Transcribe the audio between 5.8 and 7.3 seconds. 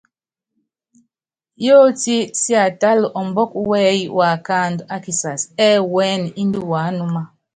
wúɛ́nɛ indi wuánúma.